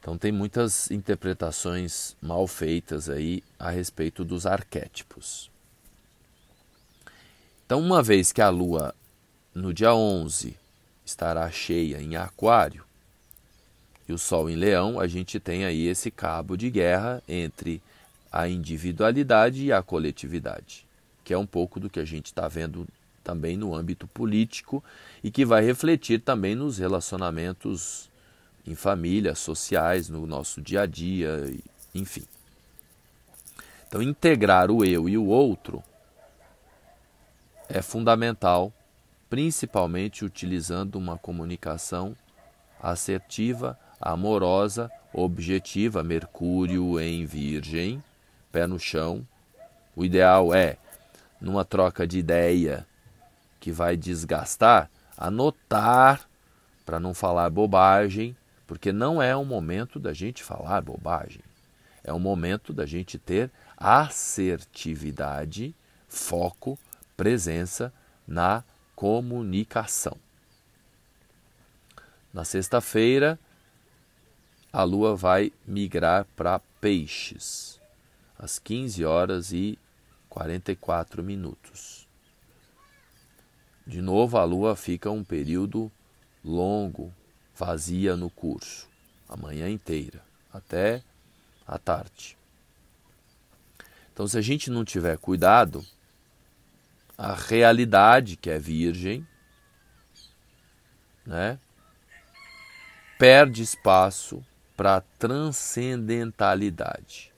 Então 0.00 0.18
tem 0.18 0.32
muitas 0.32 0.90
interpretações 0.90 2.16
mal 2.20 2.46
feitas 2.46 3.08
aí 3.08 3.44
a 3.58 3.70
respeito 3.70 4.24
dos 4.24 4.46
arquétipos. 4.46 5.50
Então, 7.64 7.80
uma 7.80 8.02
vez 8.02 8.32
que 8.32 8.42
a 8.42 8.48
lua 8.50 8.94
no 9.54 9.72
dia 9.72 9.94
11 9.94 10.56
estará 11.06 11.50
cheia 11.50 12.02
em 12.02 12.16
Aquário 12.16 12.84
e 14.08 14.12
o 14.12 14.18
sol 14.18 14.50
em 14.50 14.56
Leão, 14.56 14.98
a 14.98 15.06
gente 15.06 15.38
tem 15.38 15.64
aí 15.64 15.86
esse 15.86 16.10
cabo 16.10 16.56
de 16.56 16.68
guerra 16.68 17.22
entre 17.28 17.80
a 18.32 18.48
individualidade 18.48 19.66
e 19.66 19.72
a 19.72 19.82
coletividade, 19.82 20.86
que 21.22 21.34
é 21.34 21.38
um 21.38 21.46
pouco 21.46 21.78
do 21.78 21.90
que 21.90 22.00
a 22.00 22.04
gente 22.04 22.26
está 22.26 22.48
vendo 22.48 22.88
também 23.22 23.56
no 23.56 23.74
âmbito 23.74 24.06
político 24.06 24.82
e 25.22 25.30
que 25.30 25.44
vai 25.44 25.62
refletir 25.62 26.22
também 26.22 26.54
nos 26.54 26.78
relacionamentos 26.78 28.10
em 28.66 28.74
família, 28.74 29.34
sociais, 29.34 30.08
no 30.08 30.26
nosso 30.26 30.62
dia 30.62 30.82
a 30.82 30.86
dia, 30.86 31.52
enfim. 31.94 32.24
Então, 33.86 34.00
integrar 34.00 34.70
o 34.70 34.82
eu 34.82 35.08
e 35.08 35.18
o 35.18 35.26
outro 35.26 35.82
é 37.68 37.82
fundamental, 37.82 38.72
principalmente 39.28 40.24
utilizando 40.24 40.96
uma 40.96 41.18
comunicação 41.18 42.16
assertiva, 42.80 43.78
amorosa, 44.00 44.90
objetiva, 45.12 46.02
Mercúrio 46.02 46.98
em 46.98 47.26
Virgem, 47.26 48.02
pé 48.52 48.66
no 48.66 48.78
chão. 48.78 49.26
O 49.96 50.04
ideal 50.04 50.54
é, 50.54 50.76
numa 51.40 51.64
troca 51.64 52.06
de 52.06 52.18
ideia 52.18 52.86
que 53.58 53.72
vai 53.72 53.96
desgastar, 53.96 54.90
anotar 55.16 56.28
para 56.84 57.00
não 57.00 57.14
falar 57.14 57.48
bobagem, 57.50 58.36
porque 58.66 58.92
não 58.92 59.20
é 59.22 59.36
um 59.36 59.44
momento 59.44 59.98
da 59.98 60.12
gente 60.12 60.42
falar 60.42 60.82
bobagem. 60.82 61.42
É 62.04 62.12
um 62.12 62.18
momento 62.18 62.72
da 62.72 62.84
gente 62.84 63.18
ter 63.18 63.50
assertividade, 63.76 65.74
foco, 66.08 66.78
presença 67.16 67.92
na 68.26 68.64
comunicação. 68.94 70.16
Na 72.32 72.44
sexta-feira, 72.44 73.38
a 74.72 74.82
lua 74.84 75.14
vai 75.14 75.52
migrar 75.66 76.26
para 76.34 76.60
Peixes, 76.80 77.71
às 78.42 78.58
15 78.58 79.04
horas 79.04 79.52
e 79.52 79.78
44 80.28 81.22
minutos. 81.22 82.08
De 83.86 84.02
novo, 84.02 84.36
a 84.36 84.42
lua 84.42 84.74
fica 84.74 85.12
um 85.12 85.22
período 85.22 85.92
longo, 86.44 87.14
vazia 87.54 88.16
no 88.16 88.28
curso, 88.28 88.88
a 89.28 89.36
manhã 89.36 89.70
inteira, 89.70 90.24
até 90.52 91.04
a 91.64 91.78
tarde. 91.78 92.36
Então, 94.12 94.26
se 94.26 94.36
a 94.36 94.42
gente 94.42 94.68
não 94.70 94.84
tiver 94.84 95.16
cuidado, 95.18 95.86
a 97.16 97.34
realidade 97.34 98.36
que 98.36 98.50
é 98.50 98.58
virgem, 98.58 99.24
né, 101.24 101.60
perde 103.16 103.62
espaço 103.62 104.44
para 104.76 104.96
a 104.96 105.00
transcendentalidade, 105.00 107.31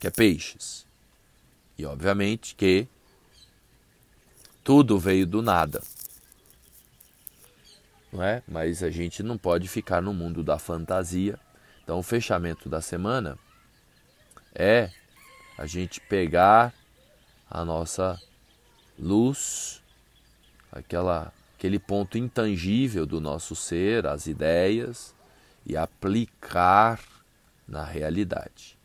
que 0.00 0.06
é 0.06 0.10
peixes. 0.10 0.86
E 1.78 1.84
obviamente 1.84 2.54
que 2.54 2.88
tudo 4.64 4.98
veio 4.98 5.26
do 5.26 5.42
nada. 5.42 5.82
Não 8.12 8.22
é? 8.22 8.42
Mas 8.48 8.82
a 8.82 8.90
gente 8.90 9.22
não 9.22 9.38
pode 9.38 9.68
ficar 9.68 10.00
no 10.00 10.12
mundo 10.12 10.42
da 10.42 10.58
fantasia. 10.58 11.38
Então 11.84 11.98
o 11.98 12.02
fechamento 12.02 12.68
da 12.68 12.80
semana 12.80 13.38
é 14.54 14.90
a 15.56 15.66
gente 15.66 16.00
pegar 16.00 16.74
a 17.48 17.64
nossa 17.64 18.20
luz, 18.98 19.82
aquela 20.72 21.32
aquele 21.60 21.78
ponto 21.78 22.16
intangível 22.16 23.04
do 23.04 23.20
nosso 23.20 23.54
ser, 23.54 24.06
as 24.06 24.26
ideias, 24.26 25.14
e 25.66 25.76
aplicar 25.76 26.98
na 27.68 27.84
realidade. 27.84 28.79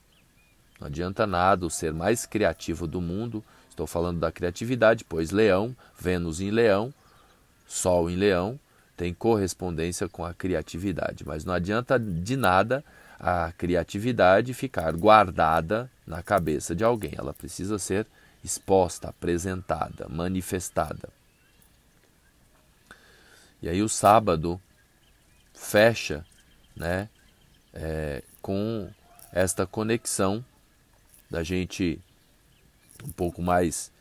Não 0.79 0.87
adianta 0.87 1.25
nada 1.25 1.65
o 1.65 1.69
ser 1.69 1.93
mais 1.93 2.25
criativo 2.25 2.85
do 2.85 2.99
mundo, 2.99 3.43
estou 3.69 3.87
falando 3.87 4.19
da 4.19 4.31
criatividade, 4.31 5.03
pois 5.03 5.31
Leão, 5.31 5.75
Vênus 5.99 6.41
em 6.41 6.51
Leão, 6.51 6.93
Sol 7.67 8.09
em 8.09 8.15
Leão, 8.15 8.59
tem 8.95 9.13
correspondência 9.13 10.07
com 10.07 10.23
a 10.23 10.33
criatividade, 10.33 11.25
mas 11.25 11.43
não 11.43 11.53
adianta 11.53 11.99
de 11.99 12.35
nada 12.35 12.83
a 13.19 13.51
criatividade 13.57 14.53
ficar 14.53 14.91
guardada 14.93 15.89
na 16.05 16.21
cabeça 16.21 16.75
de 16.75 16.83
alguém, 16.83 17.13
ela 17.17 17.33
precisa 17.33 17.79
ser 17.79 18.05
exposta, 18.43 19.09
apresentada, 19.09 20.07
manifestada. 20.07 21.09
E 23.61 23.67
aí 23.67 23.81
o 23.81 23.89
sábado 23.89 24.61
fecha 25.53 26.23
né, 26.75 27.09
é, 27.73 28.21
com 28.41 28.89
esta 29.31 29.65
conexão 29.65 30.45
da 31.29 31.43
gente 31.43 31.99
um 33.03 33.11
pouco 33.11 33.41
mais 33.41 33.91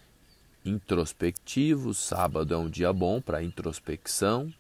introspectivo. 0.64 1.92
Sábado 1.92 2.54
é 2.54 2.56
um 2.56 2.68
dia 2.68 2.92
bom 2.92 3.20
para 3.20 3.42
introspecção, 3.42 4.52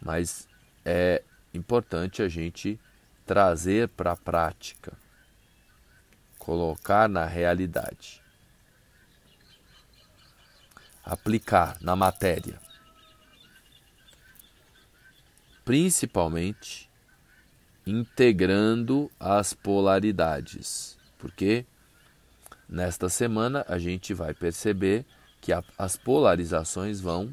mas 0.00 0.48
é 0.84 1.22
importante 1.54 2.22
a 2.22 2.28
gente 2.28 2.78
trazer 3.24 3.88
para 3.88 4.12
a 4.12 4.16
prática, 4.16 4.92
colocar 6.38 7.08
na 7.08 7.24
realidade, 7.24 8.20
aplicar 11.04 11.76
na 11.80 11.94
matéria 11.94 12.60
principalmente 15.64 16.90
integrando 17.86 19.10
as 19.18 19.52
polaridades, 19.54 20.98
porque 21.22 21.64
nesta 22.68 23.08
semana 23.08 23.64
a 23.68 23.78
gente 23.78 24.12
vai 24.12 24.34
perceber 24.34 25.06
que 25.40 25.52
a, 25.52 25.62
as 25.78 25.96
polarizações 25.96 27.00
vão 27.00 27.32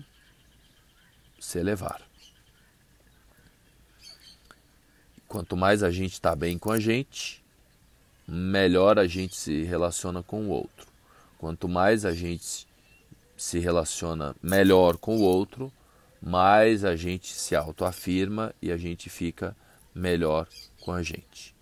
se 1.39 1.57
elevar. 1.57 1.99
Quanto 5.27 5.57
mais 5.57 5.81
a 5.81 5.89
gente 5.89 6.13
está 6.13 6.35
bem 6.35 6.59
com 6.59 6.71
a 6.71 6.79
gente, 6.79 7.43
melhor 8.27 8.99
a 8.99 9.07
gente 9.07 9.35
se 9.35 9.63
relaciona 9.63 10.21
com 10.21 10.45
o 10.45 10.49
outro. 10.49 10.85
Quanto 11.39 11.67
mais 11.67 12.05
a 12.05 12.13
gente 12.13 12.67
se 13.35 13.57
relaciona 13.57 14.35
melhor 14.39 14.97
com 14.97 15.17
o 15.17 15.21
outro, 15.21 15.73
mais 16.21 16.85
a 16.85 16.95
gente 16.95 17.33
se 17.33 17.55
autoafirma 17.55 18.53
e 18.61 18.71
a 18.71 18.77
gente 18.77 19.09
fica 19.09 19.57
melhor 19.95 20.47
com 20.79 20.91
a 20.91 21.01
gente. 21.01 21.55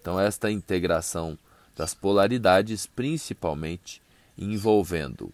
Então, 0.00 0.18
esta 0.18 0.50
integração 0.50 1.38
das 1.78 1.94
polaridades, 1.94 2.86
principalmente 2.86 4.02
envolvendo 4.36 5.32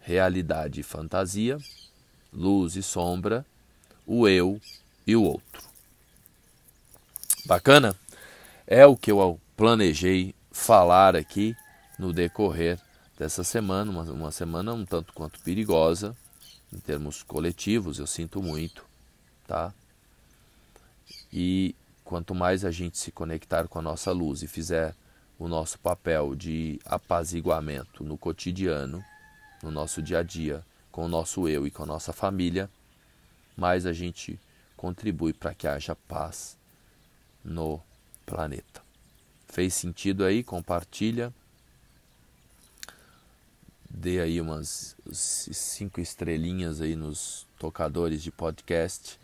realidade 0.00 0.80
e 0.80 0.82
fantasia, 0.82 1.58
luz 2.32 2.74
e 2.74 2.82
sombra, 2.82 3.46
o 4.04 4.26
eu 4.26 4.60
e 5.06 5.14
o 5.14 5.22
outro. 5.22 5.62
Bacana? 7.44 7.94
É 8.66 8.84
o 8.84 8.96
que 8.96 9.12
eu 9.12 9.40
planejei 9.56 10.34
falar 10.50 11.14
aqui 11.14 11.56
no 11.96 12.12
decorrer 12.12 12.80
dessa 13.16 13.44
semana, 13.44 13.88
uma, 13.88 14.02
uma 14.02 14.32
semana 14.32 14.74
um 14.74 14.84
tanto 14.84 15.12
quanto 15.12 15.38
perigosa, 15.38 16.16
em 16.72 16.80
termos 16.80 17.22
coletivos, 17.22 18.00
eu 18.00 18.08
sinto 18.08 18.42
muito, 18.42 18.84
tá? 19.46 19.72
E 21.32 21.76
quanto 22.04 22.34
mais 22.34 22.64
a 22.64 22.72
gente 22.72 22.98
se 22.98 23.12
conectar 23.12 23.68
com 23.68 23.78
a 23.78 23.82
nossa 23.82 24.10
luz 24.10 24.42
e 24.42 24.48
fizer 24.48 24.92
o 25.38 25.48
nosso 25.48 25.78
papel 25.78 26.34
de 26.34 26.80
apaziguamento 26.84 28.04
no 28.04 28.16
cotidiano, 28.16 29.04
no 29.62 29.70
nosso 29.70 30.02
dia 30.02 30.18
a 30.18 30.22
dia, 30.22 30.64
com 30.90 31.04
o 31.04 31.08
nosso 31.08 31.48
eu 31.48 31.66
e 31.66 31.70
com 31.70 31.82
a 31.82 31.86
nossa 31.86 32.12
família, 32.12 32.70
mais 33.56 33.86
a 33.86 33.92
gente 33.92 34.38
contribui 34.76 35.32
para 35.32 35.54
que 35.54 35.66
haja 35.66 35.94
paz 35.94 36.56
no 37.44 37.80
planeta. 38.24 38.82
Fez 39.48 39.74
sentido 39.74 40.24
aí? 40.24 40.42
Compartilha 40.42 41.32
dê 43.96 44.20
aí 44.20 44.40
umas 44.40 44.94
cinco 45.10 46.00
estrelinhas 46.00 46.82
aí 46.82 46.94
nos 46.94 47.46
tocadores 47.58 48.22
de 48.22 48.30
podcast 48.30 49.18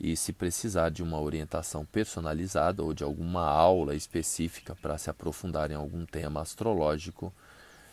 e 0.00 0.16
se 0.16 0.32
precisar 0.32 0.90
de 0.90 1.02
uma 1.02 1.20
orientação 1.20 1.84
personalizada 1.84 2.82
ou 2.82 2.94
de 2.94 3.02
alguma 3.02 3.44
aula 3.44 3.94
específica 3.94 4.74
para 4.76 4.96
se 4.96 5.10
aprofundar 5.10 5.70
em 5.70 5.74
algum 5.74 6.06
tema 6.06 6.40
astrológico, 6.40 7.32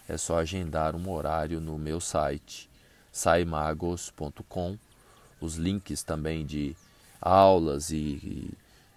é 0.08 0.18
só 0.18 0.38
agendar 0.38 0.96
um 0.96 1.10
horário 1.12 1.60
no 1.60 1.80
meu 1.80 2.00
site 2.00 2.70
saimagos.com. 3.12 4.78
Os 5.42 5.56
links 5.56 6.04
também 6.04 6.46
de 6.46 6.76
aulas 7.20 7.90
e, 7.90 8.52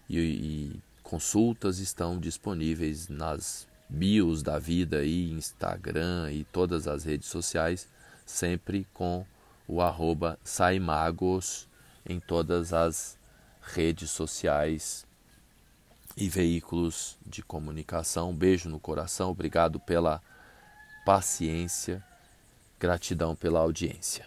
e, 0.09 0.19
e 0.19 0.81
consultas 1.03 1.79
estão 1.79 2.19
disponíveis 2.19 3.09
nas 3.09 3.67
bios 3.89 4.43
da 4.43 4.59
vida 4.59 4.99
aí, 4.99 5.31
Instagram 5.31 6.31
e 6.31 6.45
todas 6.45 6.87
as 6.87 7.05
redes 7.05 7.29
sociais, 7.29 7.89
sempre 8.27 8.87
com 8.93 9.25
o 9.67 9.81
arroba 9.81 10.39
Saimagos 10.45 11.67
em 12.09 12.19
todas 12.19 12.73
as 12.73 13.19
redes 13.61 14.11
sociais 14.11 15.07
e 16.17 16.29
veículos 16.29 17.17
de 17.25 17.43
comunicação. 17.43 18.31
Um 18.31 18.37
beijo 18.37 18.69
no 18.69 18.81
coração, 18.81 19.31
obrigado 19.31 19.79
pela 19.79 20.23
paciência, 21.05 22.05
gratidão 22.79 23.37
pela 23.37 23.61
audiência. 23.61 24.27